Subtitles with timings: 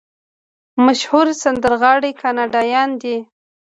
[0.85, 3.17] مشهور سندرغاړي کاناډایان دي.